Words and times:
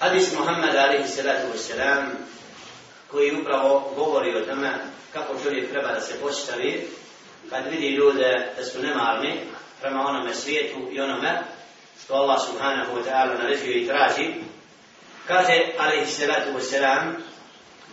Hadis 0.00 0.32
Muhammed 0.32 0.72
alaihi 0.76 1.08
salatu 1.08 1.52
wasalam 1.52 2.04
koji 3.10 3.36
upravo 3.40 3.92
govori 3.96 4.36
o 4.36 4.40
tome 4.40 4.70
kako 5.12 5.34
čovjek 5.42 5.70
treba 5.70 5.92
da 5.92 6.00
se 6.00 6.20
postavi 6.20 6.88
kad 7.50 7.66
vidi 7.70 7.88
ljude 7.88 8.52
da 8.56 8.64
su 8.64 8.82
nemarni 8.82 9.40
prema 9.80 10.06
onome 10.06 10.34
svijetu 10.34 10.78
i 10.92 11.00
onome 11.00 11.42
što 12.04 12.14
Allah 12.14 12.40
subhanahu 12.46 12.96
wa 12.96 13.04
ta'ala 13.04 13.38
naređuje 13.42 13.82
i 13.82 13.86
traži 13.86 14.30
kaže 15.26 15.58
alaihi 15.78 16.06
salatu 16.06 16.50
wasalam 16.58 17.12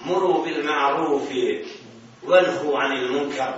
muru 0.03 0.43
bil 0.43 0.63
ma'rufi 0.63 1.65
wanhu 2.23 2.77
anil 2.83 3.11
munkar 3.11 3.53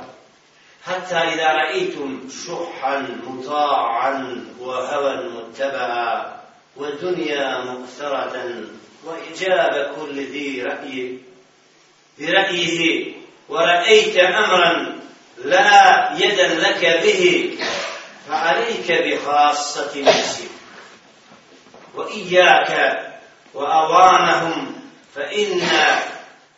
حتى 0.86 1.16
إذا 1.16 1.48
رأيتم 1.54 2.30
شحا 2.30 3.08
مطاعا 3.28 4.46
وهوى 4.60 5.30
متبعا 5.30 6.39
والدنيا 6.80 7.58
مؤثرة 7.64 8.64
وإجاب 9.06 9.96
كل 9.96 10.16
ذي 10.16 10.64
رأي 10.64 11.18
برأيه 12.20 13.14
ورأيت 13.50 14.18
أمرا 14.18 15.00
لا 15.44 16.14
يدا 16.18 16.48
لك 16.48 17.02
به 17.04 17.54
فعليك 18.28 18.92
بخاصة 18.92 20.02
نفسك 20.02 20.50
وإياك 21.96 23.04
وأوانهم 23.54 24.76
فإن 25.16 25.62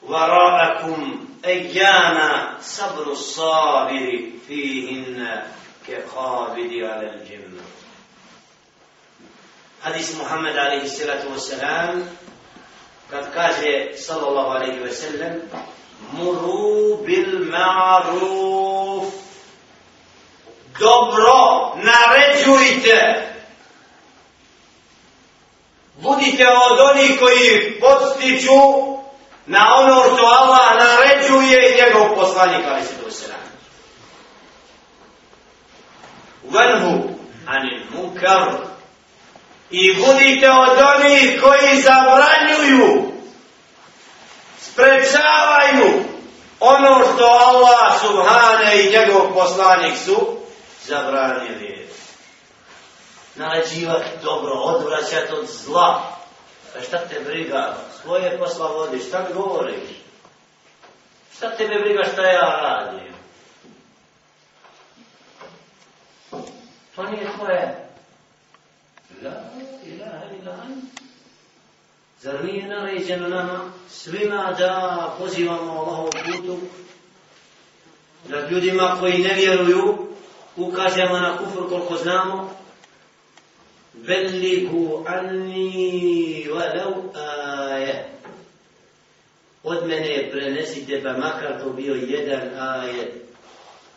وراءكم 0.02 1.26
أيام 1.46 2.48
صبر 2.62 3.12
الصابر 3.12 4.22
فيهن 4.48 5.44
كقابض 5.88 6.74
على 6.74 7.14
الجنة. 7.14 7.62
حديث 9.86 10.22
محمد 10.22 10.58
عليه 10.58 10.82
الصلاة 10.84 11.26
والسلام 11.32 12.06
قد 13.14 13.34
كاجه 13.34 13.96
صلى 13.96 14.28
الله 14.28 14.54
عليه 14.54 14.82
وسلم 14.82 15.50
مروا 16.14 16.98
بالمعروف 16.98 18.52
dobro 20.80 21.74
naređujte 21.76 23.28
budite 25.98 26.48
od 26.48 26.80
onih 26.80 27.20
koji 27.20 27.80
podstiču 27.80 28.62
na 29.46 29.76
ono 29.76 30.04
što 30.04 30.26
Allah 30.26 30.78
naređuje 30.78 31.70
i 31.70 31.76
njegov 31.82 32.16
poslanik 32.16 32.66
ali 32.72 32.84
se 32.84 32.94
to 33.04 33.12
se 33.12 33.28
radi. 33.28 33.52
Venhu 36.44 37.10
anil 37.48 37.80
munkar 37.96 38.71
i 39.72 39.96
budite 39.96 40.52
od 40.52 40.78
onih 40.96 41.42
koji 41.42 41.82
zabranjuju 41.82 43.12
sprečavaju 44.60 46.04
ono 46.60 47.00
što 47.14 47.26
Allah 47.26 48.02
subhane 48.02 48.84
i 48.84 48.92
njegov 48.92 49.34
poslanik 49.34 49.98
su 49.98 50.38
zabranili. 50.86 51.88
Naređivati 53.36 54.10
dobro, 54.24 54.54
odvraćati 54.54 55.34
od 55.34 55.48
zla. 55.48 56.02
A 56.78 56.82
šta 56.82 56.98
te 56.98 57.20
briga? 57.20 57.76
Svoje 58.02 58.40
posla 58.40 58.68
vodi, 58.68 59.00
šta 59.00 59.26
mi 59.28 59.34
govoriš? 59.34 59.90
Šta 61.38 61.50
tebe 61.50 61.80
briga 61.80 62.04
šta 62.14 62.22
ja 62.22 62.60
radim? 62.62 63.14
To 66.96 67.04
nije 67.04 67.32
tvoje. 67.38 67.81
La 69.24 69.44
ilaha 69.86 70.26
ila 70.42 70.52
an. 70.52 70.82
Zar 72.22 72.46
nije 72.46 72.68
naređeno 72.68 73.30
nama 73.30 73.72
svima 73.90 74.56
da 74.60 75.16
pozivamo 75.20 75.72
Allahov 75.72 76.10
putu? 76.10 76.58
Da 78.30 78.50
ljudima 78.50 78.98
koji 79.00 79.18
ne 79.18 79.34
vjeruju 79.34 80.08
ukažemo 80.56 81.20
na 81.20 81.38
kufr 81.38 81.70
koliko 81.70 81.98
znamo 81.98 82.56
Veliku 83.94 85.04
anni 85.08 86.48
walau 86.50 87.12
aje. 87.16 88.10
Od 89.64 89.88
mene 89.88 90.30
prenesite, 90.32 91.02
pa 91.04 91.18
makar 91.18 91.62
to 91.64 91.70
bio 91.70 91.94
jedan 91.96 92.50
ajet. 92.60 93.14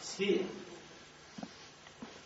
Svi. 0.02 0.42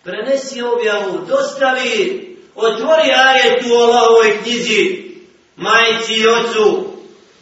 Prenesi 0.02 0.62
objavu, 0.62 1.26
dostavi, 1.26 2.27
otvori 2.58 3.12
ajet 3.16 3.62
u 3.70 3.74
Allahovoj 3.74 4.38
knjizi, 4.42 5.04
majci 5.56 6.14
i 6.14 6.26
ocu, 6.26 6.84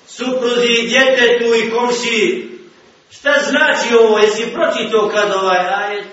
supruzi 0.06 0.68
i 0.68 0.88
djetetu 0.88 1.54
i 1.54 1.70
komši. 1.70 2.48
Šta 3.10 3.32
znači 3.48 3.94
ovo? 3.94 4.18
Jesi 4.18 4.52
pročito 4.52 5.10
kad 5.14 5.32
ovaj 5.32 5.58
ajet? 5.58 6.06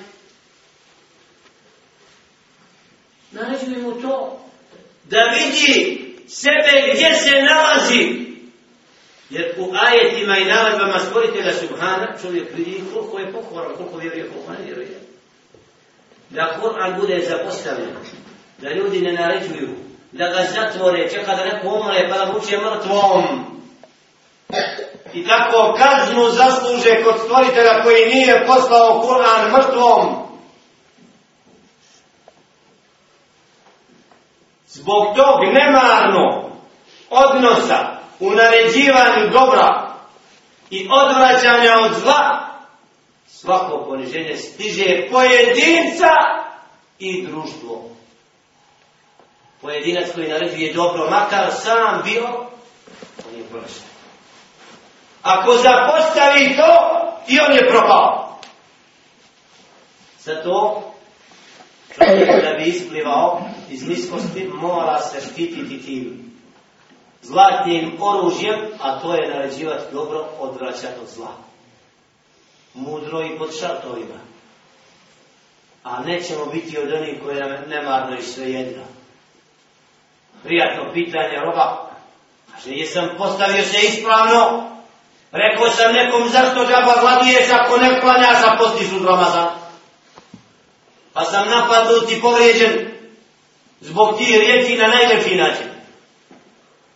naređuje 3.34 3.78
mu 3.78 4.02
to 4.02 4.40
da 5.04 5.20
vidi 5.20 6.00
sebe 6.28 6.94
gdje 6.94 7.16
se 7.16 7.42
nalazi. 7.42 8.24
Jer 9.30 9.56
u 9.58 9.74
ajetima 9.74 10.38
i 10.38 10.46
naredbama 10.46 11.00
stvoritelja 11.00 11.54
Subhana 11.54 12.18
čovjek 12.22 12.48
vidi 12.58 12.84
koliko 12.94 13.20
je 13.20 13.32
pokoran, 13.32 13.76
koliko 13.78 13.98
vjeruje, 13.98 14.30
koliko 14.30 14.52
ne 14.52 14.66
vjeruje. 14.66 15.00
Da 16.30 16.60
Kur'an 16.62 17.00
bude 17.00 17.26
zapostavljen, 17.30 17.90
da 18.64 18.70
ljudi 18.70 19.02
ne 19.02 19.14
naređuju, 19.14 19.70
da 20.12 20.26
ga 20.26 20.44
zatvore, 20.56 21.10
čeka 21.10 21.36
da 21.36 21.46
neko 21.46 21.68
umre 21.68 22.10
pa 22.10 22.18
da 22.18 22.32
vuče 22.32 22.58
mrtvom. 22.58 23.24
I 25.14 25.28
tako 25.28 25.76
kaznu 25.78 26.30
zasluže 26.30 27.04
kod 27.04 27.16
stvoritelja 27.26 27.84
koji 27.84 28.06
nije 28.06 28.46
poslao 28.48 29.04
Kur'an 29.04 29.52
mrtvom. 29.52 30.24
zbog 34.74 35.16
tog 35.16 35.40
nemarno 35.54 36.50
odnosa 37.10 37.98
u 38.20 38.30
naređivanju 38.30 39.30
dobra 39.32 39.94
i 40.70 40.88
odvraćanja 40.92 41.80
od 41.86 41.92
zla, 42.04 42.48
svako 43.28 43.86
poniženje 43.88 44.38
stiže 44.38 45.08
pojedinca 45.12 46.14
i 47.00 47.28
društvo. 47.28 47.93
Pojedinac 49.64 50.12
koji 50.16 50.28
naređuje 50.28 50.74
dobro, 50.74 51.10
makar 51.10 51.52
sam 51.52 52.02
bio, 52.04 52.24
on 53.28 53.38
je 53.38 53.44
prošao. 53.52 53.88
Ako 55.22 55.52
zapostavi 55.52 56.56
to, 56.56 57.00
i 57.28 57.40
on 57.40 57.56
je 57.56 57.70
propao. 57.70 58.40
Zato 60.20 60.84
čovjek 61.96 62.44
da 62.44 62.54
bi 62.58 62.70
isplivao 62.70 63.42
iz 63.70 63.88
niskosti 63.88 64.50
mora 64.54 65.00
se 65.00 65.22
štititi 65.22 65.82
tim 65.86 66.32
zlatnim 67.22 67.98
oružjem, 68.02 68.60
a 68.82 69.00
to 69.00 69.14
je 69.14 69.30
naređivati 69.30 69.94
dobro, 69.94 70.26
odvraćati 70.40 71.00
od 71.02 71.08
zla. 71.08 71.32
Mudro 72.74 73.22
i 73.22 73.38
pod 73.38 73.60
šartovima. 73.60 74.20
A 75.84 76.04
nećemo 76.04 76.46
biti 76.46 76.78
od 76.78 76.94
onih 76.94 77.22
koji 77.24 77.40
nam 77.40 77.70
nemarno 77.70 78.18
i 78.18 78.22
sve 78.22 78.52
jedno. 78.52 78.84
Prijatno 80.44 80.94
pitanje 80.94 81.40
roba. 81.46 81.90
Kaže, 82.52 82.70
jesam 82.72 83.10
postavio 83.18 83.64
se 83.64 83.78
ispravno? 83.82 84.70
Rekao 85.32 85.70
sam 85.70 85.94
nekom 85.94 86.30
zašto 86.30 86.66
džaba 86.66 86.94
gladuješ 87.02 87.48
ako 87.52 87.78
ne 87.78 88.02
klanjaš, 88.02 88.44
a 88.46 88.58
postiš 88.58 88.88
u 89.02 89.06
Ramazan 89.06 89.64
pa 91.14 91.24
sam 91.26 91.50
napadnut 91.50 92.12
i 92.12 92.22
povrijeđen 92.22 92.92
zbog 93.82 94.18
ti 94.18 94.40
riječi 94.40 94.78
na 94.78 94.88
najljepši 94.88 95.36
način. 95.36 95.68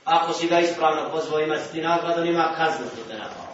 Ako 0.05 0.33
si 0.33 0.47
ga 0.47 0.59
ispravno 0.59 1.11
pozvao 1.11 1.39
imaš 1.39 1.59
ti 1.71 1.81
nagradu, 1.81 2.23
nima 2.23 2.53
kaznu 2.57 2.85
što 2.93 3.09
te 3.09 3.17
napao. 3.17 3.47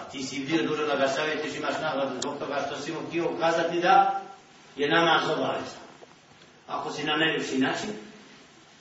A 0.00 0.10
ti 0.10 0.22
si 0.22 0.38
bio 0.38 0.62
dužan 0.62 0.86
da 0.86 0.96
ga 0.96 1.08
savjetiš, 1.08 1.56
imaš 1.56 1.74
nagradu 1.82 2.14
zbog 2.20 2.38
toga 2.38 2.62
što 2.66 2.82
si 2.82 2.92
mu 2.92 2.98
htio 3.08 3.30
ukazati 3.30 3.80
da 3.80 4.20
je 4.76 4.88
namaz 4.88 5.22
zobaveza. 5.26 5.78
Ako 6.68 6.90
si 6.90 7.04
na 7.04 7.16
najljepši 7.16 7.58
način, 7.58 7.90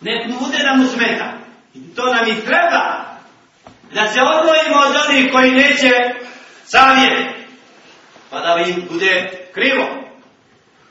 nek 0.03 0.27
mu 0.27 0.39
bude 0.39 0.57
da 0.63 0.73
mu 0.73 0.85
smeta. 0.85 1.33
I 1.73 1.95
to 1.95 2.13
nam 2.13 2.27
i 2.27 2.45
treba. 2.45 3.05
Da 3.93 4.07
se 4.07 4.19
odvojimo 4.21 4.75
od 4.89 4.95
onih 5.07 5.31
koji 5.31 5.51
neće 5.51 5.91
savjet. 6.65 7.35
Pa 8.29 8.39
da 8.39 8.63
im 8.67 8.87
bude 8.91 9.31
krivo 9.53 10.03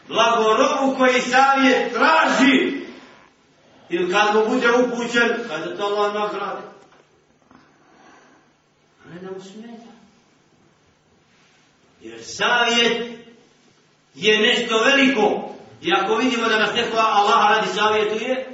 blagorobu 0.09 0.97
koji 0.99 1.21
savjet 1.21 1.93
traži 1.93 2.83
ili 3.89 4.13
kad 4.13 4.35
mu 4.35 4.49
bude 4.49 4.71
upućen, 4.71 5.29
kada 5.49 5.77
to 5.77 5.85
Allah 5.85 6.15
nagrade. 6.15 6.63
da 9.21 9.31
mu 9.31 9.41
smeta. 9.41 9.93
Jer 12.01 12.25
savjet 12.25 13.19
je 14.15 14.39
nešto 14.39 14.79
veliko. 14.79 15.49
I 15.83 15.93
ako 15.93 16.15
vidimo 16.15 16.49
da 16.49 16.59
nas 16.59 16.75
neko 16.75 16.97
Allah 16.97 17.51
radi 17.51 17.69
savjetuje, 17.75 18.52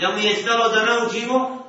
da 0.00 0.12
mu 0.12 0.18
je 0.18 0.36
stalo 0.36 0.68
da 0.68 0.84
naučimo, 0.84 1.66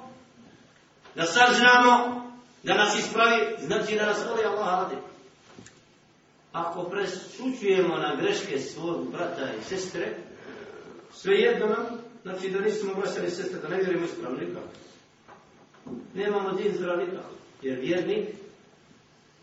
da 1.16 1.26
saznamo, 1.26 2.24
da 2.64 2.74
nas 2.74 3.00
ispravi, 3.00 3.56
znači 3.60 3.96
da 3.96 4.06
nas 4.06 4.18
voli 4.30 4.46
Allah 4.46 4.68
radi. 4.68 4.96
Ako 6.52 6.84
presučujemo 6.84 7.98
na 7.98 8.16
greške 8.16 8.60
svog 8.60 9.12
brata 9.12 9.48
i 9.60 9.64
sestre, 9.64 10.18
sve 11.14 11.36
jedno 11.36 11.68
nam, 11.68 11.86
znači 12.24 12.50
da 12.50 12.60
nismo 12.60 12.94
brasili 12.94 13.28
i 13.28 13.32
sestre, 13.32 13.60
da 13.60 13.68
ne 13.68 13.78
vjerujemo 13.78 14.06
ispravno 14.06 14.40
nikako. 14.40 14.68
Nemamo 16.14 16.52
din 16.52 16.74
zdrav 16.76 16.98
nikako, 16.98 17.34
jer 17.62 17.80
vjernik 17.80 18.30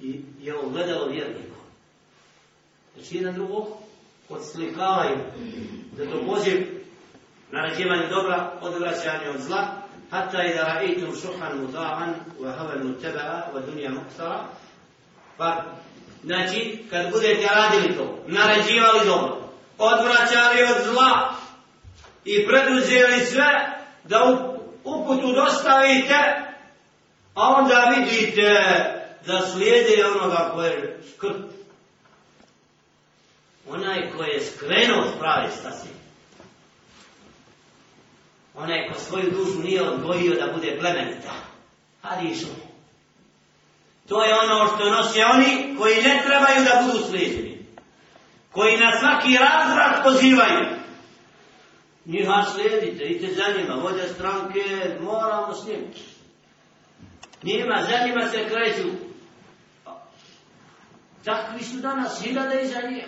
i 0.01 0.21
je 0.41 0.59
ogledalo 0.59 1.07
vjerniku. 1.07 1.57
Znači 2.95 3.17
jedan 3.17 3.35
drugog 3.35 3.67
odslikavaju 4.29 5.19
da 5.97 6.11
to 6.11 6.27
poziv 6.27 6.84
naređivanje 7.55 8.07
dobra, 8.09 8.51
odvraćanje 8.61 9.31
od 9.35 9.41
zla, 9.41 9.67
hatta 10.11 10.43
i 10.43 10.55
da 10.55 10.63
raitum 10.63 11.17
šuhan 11.23 11.53
muta'an, 11.61 12.11
wa 12.41 12.53
havel 12.59 12.85
mutteba'a, 12.85 13.43
wa 13.55 13.61
dunja 13.67 13.91
muktara, 13.91 14.41
pa, 15.37 15.65
znači, 16.25 16.85
kad 16.91 17.11
budete 17.11 17.49
radili 17.55 17.97
to, 17.97 18.19
naređivali 18.27 19.07
dobro, 19.07 19.37
odvraćali 19.79 20.63
od 20.63 20.85
zla 20.85 21.35
i 22.25 22.47
preduzeli 22.47 23.27
sve 23.27 23.77
da 24.05 24.37
uputu 24.85 25.33
dostavite, 25.33 26.19
a 27.35 27.49
onda 27.49 27.95
vidite 27.97 28.51
da 29.27 29.41
slijede 29.41 30.07
onoga 30.07 30.51
koje 30.55 30.71
je 30.71 31.01
skrt. 31.15 31.55
Onaj 33.69 34.11
koji 34.17 34.29
je 34.29 34.41
skrenuo 34.41 35.05
s 35.05 35.19
prave 35.19 35.51
stasi. 35.51 35.89
Onaj 38.55 38.89
ko 38.89 38.99
svoju 38.99 39.31
dušu 39.31 39.59
nije 39.59 39.83
odgojio 39.83 40.35
da 40.35 40.53
bude 40.53 40.77
plemenita. 40.81 41.33
Hadišu. 42.03 42.47
To 44.09 44.25
je 44.25 44.35
ono 44.35 44.67
što 44.67 44.91
nose 44.91 45.25
oni 45.25 45.77
koji 45.79 45.97
ne 46.03 46.23
trebaju 46.27 46.65
da 46.65 46.83
budu 46.87 47.05
slijedjeni. 47.05 47.67
Koji 48.53 48.77
na 48.77 48.99
svaki 48.99 49.37
razvrat 49.39 50.05
pozivaju. 50.05 50.67
Njiha 52.05 52.45
slijedite, 52.55 53.05
idite 53.05 53.35
za 53.35 53.43
njima, 53.57 53.75
vođa 53.75 54.09
stranke, 54.15 54.97
moramo 55.01 55.55
s 55.55 55.67
njim. 55.67 55.85
Njima, 57.43 57.83
za 57.91 58.07
njima 58.07 58.29
se 58.29 58.49
kreću. 58.49 58.89
Takvi 61.25 61.65
su 61.65 61.77
danas 61.77 62.23
hiljade 62.23 62.63
iza 62.63 62.81
njih. 62.91 63.05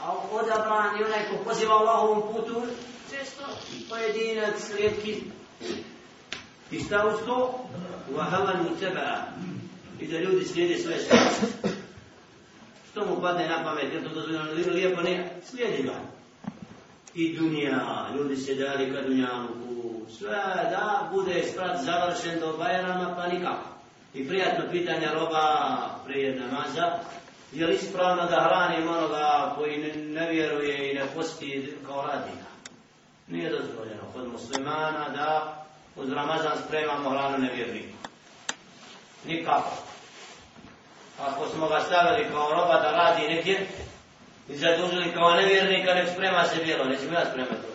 A 0.00 0.14
odabran 0.32 0.96
je 0.98 1.06
onaj 1.06 1.28
ko 1.30 1.44
poziva 1.44 1.74
Allahovom 1.74 2.32
putu, 2.32 2.62
često 3.18 3.42
pojedinac, 3.88 4.70
rijetki. 4.76 5.22
I 6.70 6.80
šta 6.80 7.06
uz 7.06 7.26
to? 7.26 7.68
Uvahavan 8.10 8.56
mu 8.62 8.76
teba. 8.80 9.22
I 10.00 10.06
da 10.06 10.18
ljudi 10.18 10.44
slijede 10.44 10.78
svoje 10.78 10.98
strasti. 10.98 11.46
Što 12.90 13.06
mu 13.06 13.20
padne 13.20 13.48
na 13.48 13.64
pamet, 13.64 13.92
jer 13.92 14.02
to 14.02 14.08
dozvoljeno 14.08 14.72
lijepo 14.72 15.02
ne, 15.02 15.40
slijedi 15.44 15.82
ga. 15.82 15.94
I 17.14 17.36
dunja, 17.36 18.06
ljudi 18.16 18.36
se 18.36 18.54
dali 18.54 18.92
ka 18.92 19.02
dunjavu, 19.02 20.06
sve 20.18 20.36
da 20.70 21.10
bude 21.12 21.42
sprat 21.52 21.80
završen 21.84 22.40
do 22.40 22.56
Bajrama, 22.58 23.14
pa 23.16 23.26
nikako. 23.26 23.68
I 24.14 24.28
prijatno 24.28 24.64
pitanje 24.70 25.06
roba 25.14 25.76
prije 26.06 26.40
namaza, 26.40 26.98
je 27.52 27.66
li 27.66 27.74
ispravno 27.74 28.22
da 28.22 28.48
hrani 28.48 28.88
onoga 28.88 29.54
koji 29.58 29.78
ne, 29.78 29.94
ne 29.94 30.30
vjeruje 30.30 30.90
i 30.90 30.94
ne 30.94 31.06
posti 31.14 31.76
kao 31.86 32.06
radnika? 32.06 32.51
Nije 33.32 33.50
dozvoljeno 33.50 34.02
kod 34.14 34.28
muslimana 34.32 35.08
da 35.08 35.64
uz 35.96 36.12
Ramazan 36.12 36.58
spremamo 36.66 37.10
hranu 37.10 37.38
nevjerniku. 37.38 37.96
Nikako. 39.24 39.76
Ako 41.20 41.48
smo 41.48 41.68
ga 41.68 41.80
stavili 41.80 42.28
kao 42.32 42.50
roba 42.50 42.80
da 42.80 42.90
radi 42.90 43.34
negdje 43.34 43.66
i 44.48 44.56
zadužili 44.56 45.12
kao 45.14 45.34
nevjernika, 45.34 45.94
nek 45.94 46.08
sprema 46.12 46.44
se 46.44 46.64
bijelo, 46.64 46.84
nećemo 46.84 47.12
ja 47.12 47.24
spremati 47.30 47.62
to. 47.62 47.68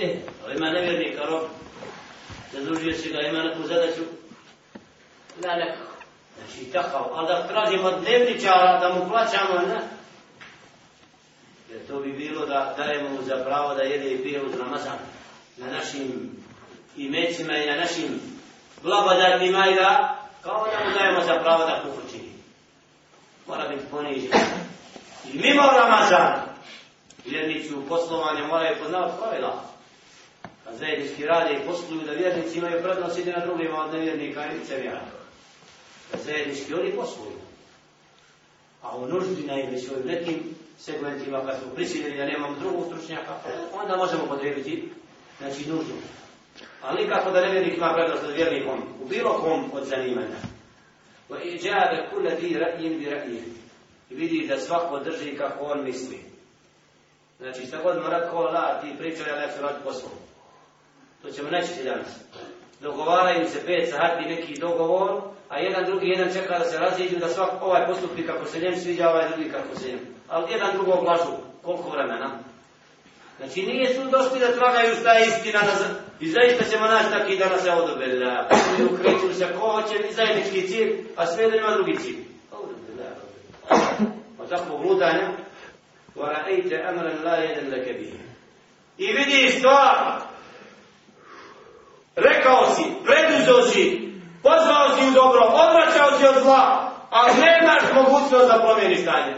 E, 0.00 0.16
ali 0.44 0.56
ima 0.56 0.70
nevjernika 0.70 1.24
rob, 1.24 1.42
zadužio 2.52 2.92
se 2.92 3.08
ga, 3.08 3.20
ima 3.20 3.42
neku 3.42 3.62
zadaću, 3.62 4.02
da 5.42 5.56
nekako. 5.56 5.92
Znači, 6.38 6.72
takav, 6.72 7.06
ali 7.14 7.28
da 7.28 7.46
tražimo 7.48 7.90
dnevničara, 7.90 8.78
da 8.80 8.94
mu 8.94 9.10
plaćamo, 9.10 9.66
ne? 9.68 9.99
Jer 11.72 11.86
to 11.88 12.00
bi 12.00 12.12
bilo 12.12 12.46
da 12.46 12.74
dajemo 12.76 13.08
mu 13.08 13.22
za 13.22 13.44
pravo 13.44 13.74
da 13.74 13.82
jede 13.82 14.10
i 14.10 14.22
pije 14.22 14.42
uz 14.42 14.54
Ramazan 14.54 14.98
na 15.56 15.66
našim 15.66 16.30
imecima 16.96 17.56
i 17.56 17.66
na 17.66 17.76
našim 17.76 18.20
blagodatnima 18.82 19.66
i 19.68 19.74
da 19.74 20.20
kao 20.42 20.66
da 20.72 20.84
mu 20.84 20.98
dajemo 20.98 21.20
za 21.24 21.34
pravo 21.42 21.64
da 21.64 21.82
kufr 21.82 22.10
čini. 22.10 22.32
Mora 23.46 23.68
biti 23.68 23.82
ponižen. 23.90 24.30
I 25.32 25.38
mimo 25.38 25.62
Ramazana, 25.62 26.42
vjernici 27.26 27.74
u 27.74 27.82
poslovanju 27.88 28.46
moraju 28.46 28.76
poznavati 28.82 29.18
pravila. 29.20 29.64
Kad 30.64 30.76
zajednički 30.76 31.24
rade 31.26 31.54
i 31.54 31.66
posluju 31.66 32.02
da 32.02 32.12
vjernici 32.12 32.58
imaju 32.58 32.82
prednost 32.82 33.18
ide 33.18 33.32
na 33.32 33.46
drugima 33.46 33.84
od 33.84 33.92
nevjernika 33.94 34.46
i 34.46 34.58
licevjera. 34.58 35.00
Kad 36.10 36.20
zajednički 36.20 36.74
oni 36.74 36.92
posluju. 36.92 37.38
A 38.82 38.96
u 38.96 39.06
nuždi 39.06 39.42
najveći 39.42 39.88
u 39.94 40.06
nekim 40.06 40.54
segmentima 40.80 41.44
kad 41.46 41.58
smo 41.62 41.74
prisiljeni 41.74 42.16
da 42.16 42.26
nemamo 42.26 42.56
drugog 42.60 42.84
stručnjaka, 42.86 43.34
onda 43.82 43.96
možemo 43.96 44.26
podrediti 44.26 44.92
znači 45.38 45.68
nuždu. 45.68 45.94
Ali 46.82 47.04
nikako 47.04 47.30
da 47.30 47.40
nevjernik 47.40 47.76
ima 47.76 47.92
prednost 47.94 48.22
nad 48.22 48.34
vjernikom 48.34 48.82
u 49.02 49.08
bilo 49.08 49.32
kom 49.32 49.70
od 49.72 49.84
zanimanja. 49.84 50.40
Wa 51.28 51.42
iđabe 51.42 52.08
kule 52.10 52.30
di 52.30 52.58
ra'in 52.58 52.98
bi 52.98 53.04
ra'in. 53.04 53.42
I 54.10 54.14
vidi 54.14 54.46
da 54.46 54.60
svako 54.60 54.98
drži 54.98 55.36
kako 55.36 55.64
on 55.64 55.84
misli. 55.84 56.18
Znači 57.38 57.66
šta 57.66 57.82
god 57.82 58.02
mora 58.02 58.30
ko 58.30 58.42
la, 58.42 58.80
ti 58.80 58.94
pričaj, 58.98 59.28
ja 59.28 59.46
neću 59.46 59.62
raditi 59.62 59.84
poslu. 59.84 60.08
To 61.22 61.30
ćemo 61.30 61.50
nećiti 61.50 61.84
danas 61.84 62.08
Dogovaraju 62.79 63.49
se 63.49 63.65
pet 63.65 63.89
sati 63.89 64.29
neki 64.29 64.59
dogovor, 64.59 65.21
a 65.49 65.59
jedan 65.59 65.85
drugi, 65.85 66.07
jedan 66.07 66.33
čeka 66.33 66.59
da 66.59 66.65
se 66.65 66.79
raziđu, 66.79 67.15
da 67.19 67.27
svak 67.27 67.49
ovaj 67.61 67.87
postupi 67.87 68.27
kako 68.27 68.45
se 68.45 68.59
njem 68.59 68.75
sviđa, 68.75 69.09
ovaj 69.09 69.29
drugi 69.29 69.51
kako 69.51 69.79
se 69.79 69.87
njem. 69.87 69.99
Ali 70.27 70.51
jedan 70.51 70.69
drugog 70.73 71.03
lažu. 71.03 71.37
Koliko 71.61 71.89
vremena? 71.89 72.39
Znači 73.37 73.61
nije 73.61 73.93
su 73.93 74.01
došli 74.09 74.39
da 74.39 74.55
tragaju 74.57 74.95
šta 74.95 75.11
je 75.11 75.27
istina 75.27 75.59
da 75.61 76.05
i 76.19 76.29
zaista 76.29 76.63
ćemo 76.71 76.87
naći 76.87 77.09
taki 77.09 77.37
da 77.37 77.49
nas 77.49 77.65
je 77.65 77.73
odobela. 77.73 78.47
I 78.79 78.83
ukreću 78.83 79.33
se 79.33 79.47
ko 79.59 79.67
hoće 79.67 79.95
i 80.09 80.13
zajednički 80.13 80.67
cilj, 80.67 81.05
a 81.15 81.25
sve 81.25 81.49
da 81.49 81.57
ima 81.57 81.71
drugi 81.71 81.97
cilj. 81.97 82.17
Pa 84.37 84.45
tako 84.49 84.77
gludanje. 84.77 85.27
وَرَأَيْتَ 86.15 86.71
أَمْرًا 86.73 87.13
لَا 87.25 87.35
يَدَنْ 87.43 87.69
لَكَ 87.73 87.87
بِهِ 87.99 88.13
I 88.97 89.07
vidi 89.13 89.51
stvar. 89.51 90.21
Rekao 92.16 92.74
si, 92.74 92.82
preduzeo 93.04 93.62
si, 93.62 94.12
pozvao 94.42 94.96
si 94.96 95.08
u 95.08 95.14
dobro, 95.14 95.40
odvraćao 95.44 96.18
si 96.18 96.26
od 96.26 96.42
zla, 96.42 96.92
a 97.10 97.26
nemaš 97.26 97.82
mogućnost 97.94 98.48
da 98.48 98.62
promijeni 98.66 98.96
stanje. 98.96 99.34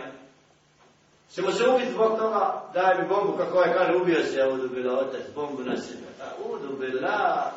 Čemo 1.35 1.53
se 1.53 1.69
ubiti 1.69 1.93
zbog 1.93 2.19
toga, 2.19 2.63
daj 2.75 2.95
mi 2.99 3.09
bombu, 3.09 3.33
kako 3.37 3.63
je 3.63 3.75
kaže, 3.75 3.97
ubio 3.97 4.25
se, 4.25 4.45
udu 4.53 4.69
bila 4.69 4.99
otac, 4.99 5.21
bombu 5.35 5.63
na 5.63 5.77
sebe. 5.77 6.07
Pa, 6.19 6.25
a 6.25 6.49
udu 6.49 6.77
bila, 6.77 7.51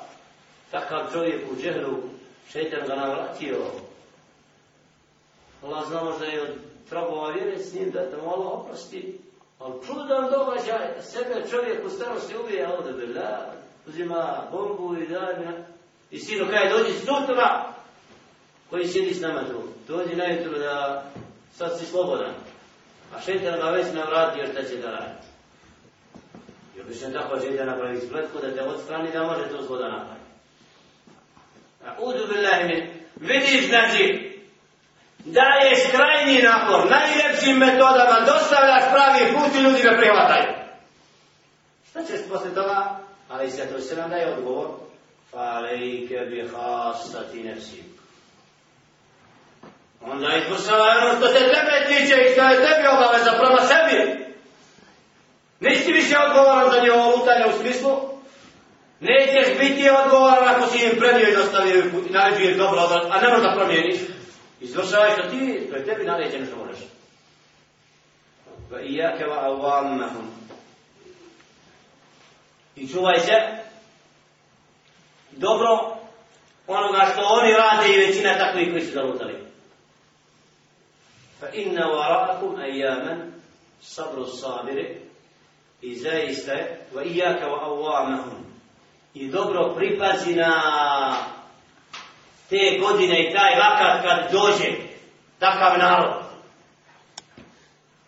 takav 0.72 1.00
čovjek 1.14 1.52
u 1.52 1.62
džehlu, 1.62 1.98
šeitan 2.52 2.88
ga 2.88 2.96
navratio. 2.96 3.58
Allah 5.64 5.88
zna 5.88 6.04
možda 6.04 6.26
je 6.26 6.42
od 6.42 6.50
trabova 6.90 7.32
vjere 7.32 7.58
s 7.58 7.74
njim, 7.74 7.92
da 7.92 8.10
te 8.10 8.18
malo 8.18 8.46
oprosti. 8.46 9.20
Ali 9.60 9.74
čudan 9.88 10.32
događaj, 10.32 11.02
sebe 11.02 11.50
čovjek 11.50 11.86
u 11.86 11.90
starosti 11.90 12.38
ubije, 12.38 12.66
a 12.66 12.80
udu 12.80 12.98
bila, 12.98 13.54
uzima 13.88 14.48
bombu 14.52 14.98
i 15.02 15.08
daje 15.08 15.40
mi. 15.40 15.64
I 16.12 16.20
sino 16.20 16.48
kaj, 16.48 16.70
dođi 16.70 16.94
sutra, 16.94 17.74
koji 18.70 18.88
sjedi 18.88 19.14
s 19.14 19.22
nama 19.22 19.42
tu. 19.44 19.64
Dođi 19.88 20.16
najutro 20.16 20.60
da 20.60 21.04
sad 21.54 21.80
si 21.80 21.86
slobodan. 21.86 22.34
A 23.16 23.22
šetan 23.22 23.60
ga 23.60 23.70
već 23.70 23.86
navratio 23.94 24.48
šta 24.52 24.64
će 24.64 24.78
da 24.78 24.92
radi. 24.92 25.14
I 26.78 26.82
obično 26.82 27.10
tako 27.10 27.40
će 27.40 27.50
da 27.50 27.66
napravi 27.66 28.02
spletku 28.02 28.38
da 28.42 28.56
te 28.56 28.62
odstrani 28.62 29.12
da 29.12 29.24
može 29.24 29.50
to 29.50 29.64
zlo 29.64 29.78
da 29.78 29.88
napravi. 29.88 30.26
A 31.86 31.96
udu 32.00 32.28
bilahimi, 32.34 32.94
vidiš 33.16 33.68
znači, 33.68 34.32
daješ 35.26 35.80
krajni 35.92 36.42
napor, 36.42 36.90
najljepšim 36.90 37.58
metodama, 37.58 38.26
dostavljaš 38.26 38.84
pravi 38.92 39.34
put 39.34 39.56
i 39.56 39.64
ljudi 39.64 39.82
ga 39.82 39.98
prihvataju. 39.98 40.48
Šta 41.90 42.04
ćeš 42.04 42.20
posle 42.30 42.50
toga? 42.50 43.05
Ali 43.30 43.52
se 43.52 43.66
to 43.66 43.80
sve 43.82 43.98
nam 43.98 44.10
daje 44.10 44.34
odgovor. 44.34 44.68
Falejke 45.32 46.16
bi 46.16 46.50
hasati 46.56 47.44
nefsiku. 47.44 47.96
Onda 50.02 50.28
izvršava 50.36 50.86
ono 51.02 51.18
što 51.18 51.28
se 51.28 51.40
tebe 51.40 51.86
tiče 51.88 52.16
i 52.16 52.32
što 52.34 52.44
je 52.44 52.56
tebi 52.56 52.88
obaveza 52.88 53.32
prema 53.40 53.62
sebi. 53.62 54.26
Nisi 55.60 55.92
više 55.92 56.16
odgovoran 56.28 56.72
za 56.72 56.82
njevo 56.82 57.16
lutanje 57.16 57.46
u 57.50 57.60
smislu 57.60 58.16
Nećeš 59.00 59.58
biti 59.60 59.90
odgovoran 59.90 60.56
ako 60.56 60.68
si 60.68 60.86
im 60.86 61.00
predio 61.00 61.30
i 61.30 61.36
dostavio 61.36 61.80
i 61.80 62.12
naređuješ 62.12 62.58
dobro, 62.58 62.80
a 63.12 63.22
ne 63.22 63.30
možda 63.30 63.56
promijeniš. 63.58 64.00
Izvršavaj 64.62 65.12
što 65.12 65.30
ti, 65.30 65.68
to 65.70 65.76
je 65.76 65.86
tebi 65.86 66.04
naređeno 66.04 66.46
što 66.46 66.56
možeš. 66.56 66.80
Va 68.72 68.82
i 68.82 68.96
jake 68.96 69.26
va 69.26 69.36
avamahum. 69.36 70.26
I 72.76 72.88
čuvaj 72.88 73.20
se 73.20 73.66
dobro 75.32 75.98
onoga 76.68 77.08
što 77.14 77.22
oni 77.22 77.52
rade 77.54 77.94
i 77.94 78.08
većina 78.08 78.38
takvih 78.38 78.72
koji 78.72 78.86
su 78.86 78.92
zalutali. 78.92 79.46
Fa 81.40 81.48
inna 81.54 81.86
wara'akum 81.86 82.58
ayyaman 82.58 83.32
sabru 83.82 84.26
sabiri 84.26 85.02
i 85.82 85.96
zaista 85.96 86.54
wa 86.94 87.04
iyaka 87.04 87.48
wa 87.48 87.60
awamahum 87.64 88.44
i 89.14 89.28
dobro 89.28 89.74
pripazi 89.76 90.36
na 90.36 90.52
te 92.50 92.80
godine 92.82 93.30
i 93.30 93.34
taj 93.34 93.60
vakat 93.60 94.04
kad 94.04 94.32
dođe 94.32 94.72
takav 95.40 95.78
narod. 95.78 96.24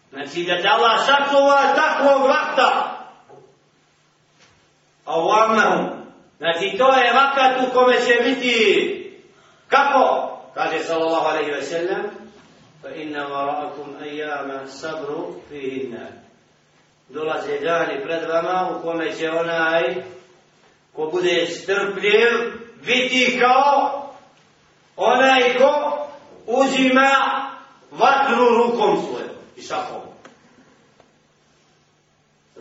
Znači 0.09 0.43
da 0.43 0.61
te 0.61 0.67
Allah 0.67 1.05
sačuva 1.05 1.73
takvog 1.75 2.29
vakta. 2.29 2.96
A. 5.07 5.89
Znači 6.37 6.77
to 6.77 6.93
je 6.93 7.13
vakat 7.13 7.67
u 7.67 7.73
kome 7.73 7.93
će 7.93 8.23
biti 8.23 9.03
kako? 9.67 10.33
Kaže 10.53 10.79
sallallahu 10.79 11.27
alaihi 11.27 11.51
ve 11.51 11.61
sellem, 11.61 12.03
fa 12.81 12.89
inna 12.95 13.27
vara'akum 13.27 14.01
ajama 14.01 14.67
sabru 14.67 15.35
fihinna. 15.49 16.07
Dolaze 17.09 17.59
dani 17.59 18.03
pred 18.03 18.29
vama 18.29 18.69
u 18.77 18.81
kome 18.81 19.13
će 19.13 19.31
onaj 19.31 19.95
ko 20.93 21.09
bude 21.11 21.47
strpljiv 21.47 22.29
biti 22.85 23.39
kao 23.39 24.07
onaj 24.95 25.57
ko 25.57 25.97
uzima 26.45 27.11
vatru 27.91 28.45
rukom 28.57 28.97
svojom 28.97 29.29
i 29.55 29.61
šakom. 29.61 30.01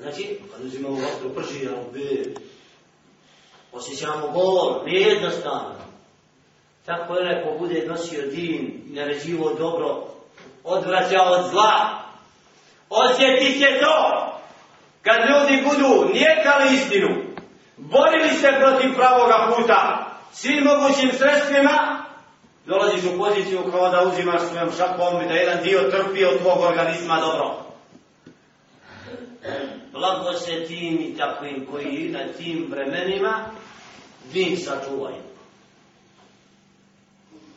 Znači, 0.03 0.39
kad 0.53 0.65
uzimamo 0.65 0.97
vatru 0.97 1.35
prži, 1.35 1.65
ja 1.65 1.73
bi 1.93 2.35
osjećamo 3.73 4.29
bol, 4.29 4.83
nejednostavno. 4.87 5.75
Tako 6.87 7.15
je 7.15 7.21
onaj 7.21 7.59
bude 7.59 7.85
nosio 7.87 8.27
din 8.27 8.83
i 8.87 8.93
naređivo 8.93 9.55
dobro, 9.59 10.07
odvraća 10.65 11.23
od 11.23 11.51
zla. 11.51 12.03
Osjeti 12.91 13.59
se 13.59 13.67
to 13.81 14.27
kad 15.03 15.17
ljudi 15.29 15.63
budu 15.63 16.13
nijekali 16.13 16.75
istinu, 16.75 17.09
borili 17.77 18.29
se 18.29 18.49
protiv 18.61 18.95
pravoga 18.95 19.55
puta, 19.57 20.07
svim 20.33 20.65
mogućim 20.65 21.11
sredstvima, 21.13 22.05
dolaziš 22.67 23.05
u 23.05 23.19
poziciju 23.19 23.63
kao 23.71 23.89
da 23.89 24.03
uzimaš 24.03 24.41
svojom 24.51 24.71
šakom 24.77 25.23
i 25.23 25.29
da 25.29 25.35
jedan 25.35 25.63
dio 25.63 25.81
trpi 25.91 26.25
od 26.25 26.39
tvog 26.39 26.61
organizma 26.61 27.21
dobro 27.21 27.66
Blago 29.96 30.34
se 30.34 30.66
tim 30.68 31.00
i 31.00 31.18
takvim 31.18 31.68
koji 31.72 32.10
na 32.10 32.20
tim 32.38 32.68
vremenima 32.70 33.46
din 34.34 34.58
sačuvaju. 34.58 35.24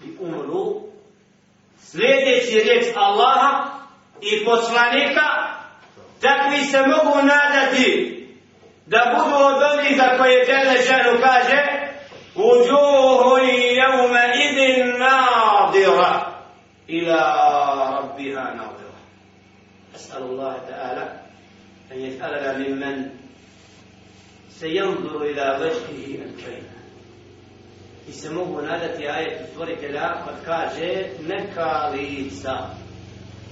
I 0.04 0.08
umru 0.20 0.82
sljedeći 1.78 2.60
riječ 2.64 2.86
Allaha 2.96 3.70
i 4.20 4.44
poslanika 4.44 5.54
takvi 6.20 6.64
se 6.64 6.78
mogu 6.78 7.26
nadati 7.26 8.20
da 8.86 9.14
budu 9.16 9.36
od 9.36 9.62
onih 9.72 9.96
za 9.96 10.18
koje 10.18 10.44
Đele 10.44 10.82
ženu 10.82 11.20
kaže 11.22 11.84
وجوه 12.36 13.40
يومئذ 13.82 14.58
ناظرة 14.98 16.34
إلى 16.90 17.18
ربها 17.98 18.54
ناظرة 18.54 18.98
أسأل 19.94 20.22
الله 20.22 20.58
تعالى 20.68 21.17
أن 21.92 22.00
يجعلنا 22.00 22.58
ممن 22.58 23.10
سينظر 24.50 25.22
إلى 25.22 25.58
وجهه 25.60 26.24
الكريم 26.24 26.64
يسموه 28.08 28.62
نادة 28.62 29.18
آية 29.18 29.46
stvoritelja 29.46 29.92
لا 29.92 30.12
قد 30.12 30.44
كاجه 30.46 31.06
نكا 31.28 31.92
lica 31.94 32.70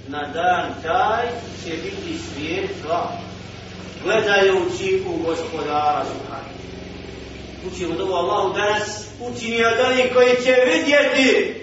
na 0.09 0.23
dan 0.33 0.73
taj 0.83 1.27
će 1.65 1.71
biti 1.71 2.17
svijet 2.17 2.69
zla 2.81 3.11
gledajući 4.03 5.03
u 5.07 5.23
gospodara 5.25 6.05
Subhanahu 6.05 6.63
učimo 7.67 7.95
dobu 7.95 8.13
Allahu 8.13 8.53
danas 8.53 9.07
učini 9.19 9.65
od 9.65 9.73
onih 9.85 10.13
koji 10.13 10.29
će 10.29 10.55
vidjeti 10.65 11.55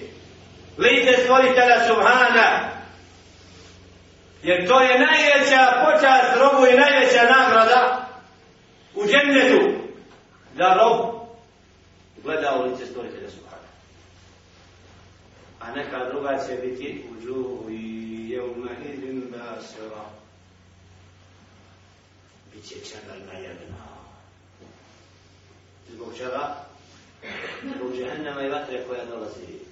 lice 0.78 1.22
stvoritelja 1.22 1.86
Subhana. 1.86 2.73
Jer 4.45 4.67
to 4.67 4.81
je 4.81 4.99
najveća 4.99 5.61
počast 5.85 6.37
robu 6.39 6.65
i 6.65 6.77
najveća 6.77 7.23
nagrada 7.37 8.07
u 8.95 9.01
džennetu 9.05 9.79
da 10.55 10.73
rob 10.73 11.15
gleda 12.23 12.55
u 12.59 12.63
lice 12.63 12.85
stvoritelja 12.85 13.29
Subhana. 13.29 13.67
A 15.59 15.71
neka 15.71 16.09
druga 16.09 16.37
će 16.47 16.55
biti 16.55 17.05
u 17.11 17.21
džuhu 17.21 17.69
i 17.69 18.29
jevma 18.29 18.69
idin 18.93 19.23
basira. 19.31 20.05
Biće 22.53 22.75
čegal 22.75 23.17
na 23.33 23.39
jedna. 23.39 23.85
Zbog 25.89 26.17
čega? 26.17 26.55
Zbog 27.75 27.95
džehennema 27.95 28.41
i 28.41 28.49
vatre 28.49 28.83
koja 28.87 29.05
dolazi. 29.05 29.64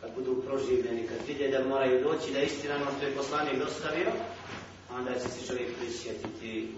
Kad 0.00 0.10
budu 0.14 0.42
proživljeni, 0.42 1.06
kad 1.08 1.26
vidje 1.26 1.48
da 1.48 1.68
moraju 1.68 2.02
doći, 2.02 2.32
da 2.32 2.40
istina 2.40 2.74
ono 2.76 2.90
što 2.96 3.06
je 3.06 3.16
poslanik 3.16 3.58
dostavio, 3.58 4.10
onda 4.96 5.14
će 5.14 5.28
se 5.28 5.46
čovjek 5.46 5.76
prisjetiti 5.78 6.68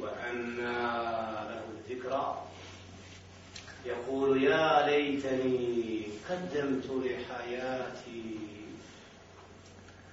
يقول 3.86 4.42
يا 4.42 4.86
ليتني 4.86 6.02
قدمت 6.28 6.86
لحياتي 6.90 8.38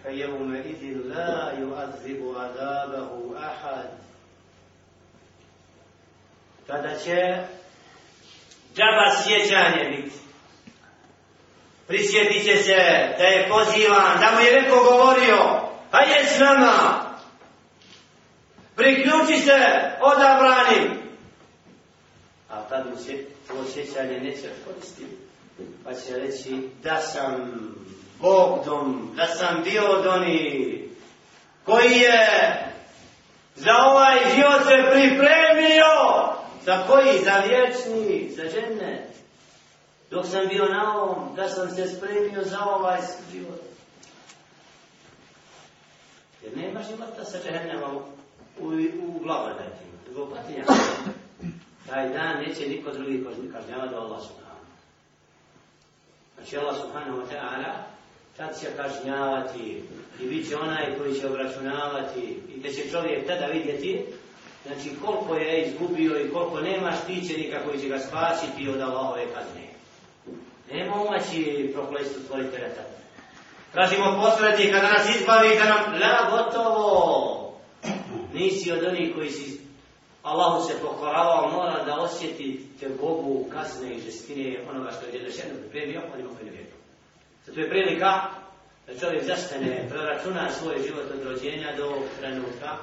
فيومئذ 0.04 0.84
لا 1.06 1.52
يؤذب 1.60 2.36
عذابه 2.38 3.12
أحد 3.38 3.90
kada 6.68 7.00
će 7.00 7.38
džaba 8.76 9.24
sjećanje 9.24 9.90
biti. 9.90 10.27
Prisjetit 11.88 12.46
će 12.46 12.58
se 12.58 12.76
da 13.18 13.24
je 13.24 13.50
pozivan, 13.50 14.20
da 14.20 14.32
mu 14.36 14.40
je 14.46 14.62
neko 14.62 14.84
govorio, 14.84 15.38
a 15.92 16.02
je 16.04 16.26
s 16.26 16.40
nama. 16.40 17.08
Priključi 18.76 19.42
se 19.42 19.58
odabranim. 20.02 21.00
A 22.50 22.62
tad 22.70 22.86
mu 22.90 22.98
se 22.98 23.26
to 23.48 23.54
osjećanje 23.54 24.20
neće 24.20 24.50
koristiti. 24.66 25.18
Pa 25.84 25.94
će 25.94 26.18
reći 26.18 26.70
da 26.84 27.02
sam 27.02 27.52
Bog 28.22 28.66
dom, 28.66 29.12
da 29.16 29.26
sam 29.26 29.64
bio 29.64 29.84
od 29.86 30.08
oni 30.08 30.90
koji 31.66 31.92
je 31.92 32.28
za 33.56 33.72
ovaj 33.90 34.18
život 34.36 34.62
se 34.64 34.92
pripremio 34.92 35.88
Za 36.66 36.84
koji? 36.88 37.20
Za 37.24 37.44
vječni, 37.48 38.30
za 38.30 38.44
žene. 38.44 39.08
Dok 40.10 40.26
sam 40.26 40.48
bio 40.48 40.66
na 40.66 40.94
ovom, 40.94 41.36
da 41.36 41.50
sam 41.50 41.70
se 41.70 41.88
spremio 41.88 42.44
za 42.44 42.66
ovaj 42.66 43.00
život. 43.32 43.62
Jer 46.44 46.58
nema 46.58 46.82
života 46.84 47.26
sa 47.26 47.38
džehennema 47.44 47.88
u, 47.88 48.02
u, 48.60 48.68
u 49.04 49.20
blagodatima, 49.24 49.98
u 50.18 50.30
patinjama. 50.30 50.78
Taj 51.90 52.10
dan 52.10 52.38
neće 52.38 52.68
niko 52.68 52.92
drugi 52.92 53.26
kažnjava 53.54 53.88
do 53.88 53.98
Allah 53.98 54.22
subhanahu. 54.22 54.66
Znači 56.36 56.58
Allah 56.58 56.76
subhanahu 56.82 57.22
wa 57.22 57.26
ta'ala 57.32 57.74
tad 58.38 58.60
će 58.60 58.68
kažnjavati 58.76 59.84
i 60.22 60.28
bit 60.28 60.50
će 60.50 60.58
onaj 60.58 60.98
koji 60.98 61.20
će 61.20 61.28
obračunavati 61.28 62.40
i 62.56 62.60
da 62.60 62.70
će 62.70 62.90
čovjek 62.90 63.28
tada 63.28 63.46
vidjeti 63.46 64.06
Znači 64.68 64.90
koliko 65.06 65.36
je 65.36 65.62
izgubio 65.62 66.20
i 66.20 66.30
koliko 66.30 66.62
nema 66.62 66.92
štićenika 67.04 67.64
koji 67.66 67.80
će 67.80 67.88
ga 67.88 68.00
spasiti 68.00 68.70
od 68.70 68.82
Allahove 68.82 69.26
kazne. 69.34 69.77
Nema 70.72 70.96
umaći 71.02 71.72
prokletstvo 71.74 72.22
stvoritelja 72.24 72.70
tada. 72.70 72.98
Tražimo 73.74 74.22
posrednje 74.22 74.72
kada 74.72 74.88
nas 74.88 75.16
izbavi 75.16 75.58
da 75.58 75.66
nam 75.66 76.02
la 76.02 76.30
gotovo. 76.32 77.54
Nisi 78.34 78.72
od 78.72 78.84
onih 78.84 79.16
koji 79.16 79.30
si 79.32 79.68
Allahu 80.24 80.68
se 80.68 80.74
pokoravao, 80.82 81.52
mora 81.52 81.84
da 81.84 81.96
osjeti 81.96 82.66
te 82.80 82.90
Bogu 83.02 83.46
kasne 83.54 83.96
i 83.96 84.02
žestine 84.02 84.58
onoga 84.70 84.92
što 84.92 85.06
je 85.06 85.12
djelešeno 85.12 85.54
pripremio, 85.60 86.02
on 86.14 86.20
ima 86.20 86.30
koji 86.38 86.50
vjeru. 86.50 86.78
Zato 87.46 87.60
je 87.60 87.70
prilika 87.70 88.22
da 88.88 89.00
čovjek 89.00 89.24
zastane, 89.24 89.90
preračuna 89.90 90.52
svoj 90.52 90.76
život 90.88 91.06
od 91.14 91.24
rođenja 91.24 91.76
do 91.78 91.96
trenutka 92.20 92.78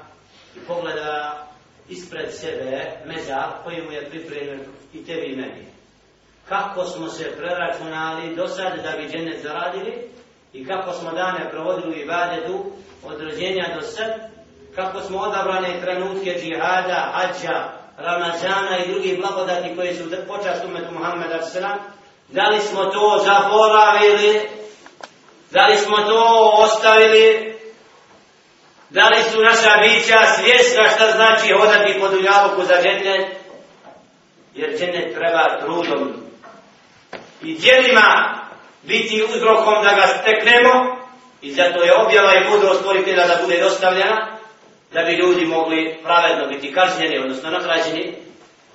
i 0.57 0.59
pogleda 0.67 1.47
ispred 1.89 2.33
sebe 2.33 2.83
mezar 3.07 3.49
koji 3.65 3.83
mu 3.83 3.93
je 3.93 4.11
pripremljen 4.11 4.61
i 4.95 5.05
tebi 5.05 5.27
i 5.27 5.37
meni. 5.37 5.67
Kako 6.49 6.85
smo 6.85 7.09
se 7.09 7.37
preračunali 7.37 8.37
do 8.37 8.49
sada 8.49 8.83
da 8.83 8.97
bi 8.97 9.09
džennet 9.09 9.43
zaradili 9.43 10.11
i 10.53 10.67
kako 10.67 10.93
smo 10.93 11.11
dane 11.11 11.51
provodili 11.51 11.97
u 11.97 12.03
ibadetu 12.03 12.65
od 13.05 13.21
rođenja 13.21 13.65
do 13.75 13.81
sad, 13.81 14.11
kako 14.75 15.01
smo 15.01 15.19
odabrane 15.19 15.81
trenutke 15.81 16.41
džihada, 16.41 17.13
hađa, 17.13 17.85
Ramazana 17.99 18.79
i 18.79 18.93
drugi 18.93 19.17
blagodati 19.17 19.77
koje 19.77 19.95
su 19.95 20.05
počast 20.29 20.65
umetu 20.65 20.95
Muhammeda 20.95 21.43
s.a. 21.43 21.77
Da 22.29 22.49
li 22.49 22.61
smo 22.61 22.85
to 22.85 23.25
zaboravili? 23.25 24.41
Da 25.51 25.67
li 25.67 25.77
smo 25.77 25.97
to 25.97 26.51
ostavili? 26.59 27.55
Da 28.91 29.09
li 29.09 29.23
su 29.23 29.39
naša 29.41 29.77
bića 29.83 30.19
svjesna 30.37 30.85
šta 30.95 31.11
znači 31.11 31.53
hodati 31.53 32.01
po 32.01 32.09
dunjaluku 32.09 32.63
za 32.63 32.75
džennet? 32.83 33.27
Jer 34.55 34.79
džennet 34.79 35.15
treba 35.15 35.61
trudom 35.61 36.24
i 37.45 37.55
djelima 37.55 38.35
biti 38.83 39.25
uzrokom 39.35 39.75
da 39.85 39.91
ga 39.95 40.07
steknemo. 40.07 40.97
I 41.43 41.53
zato 41.53 41.83
je 41.83 41.95
objava 41.95 42.33
i 42.35 42.51
mudrost 42.51 42.81
stvoritelja 42.81 43.27
da 43.27 43.43
bude 43.43 43.61
dostavljena 43.61 44.35
da 44.93 45.03
bi 45.03 45.13
ljudi 45.13 45.47
mogli 45.47 45.97
pravedno 46.03 46.47
biti 46.47 46.73
kažnjeni, 46.73 47.19
odnosno 47.19 47.51
nagrađeni. 47.51 48.15